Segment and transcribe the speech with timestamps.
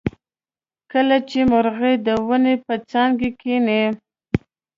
[0.91, 3.83] کله چې مرغۍ د ونې په څانګه کیني.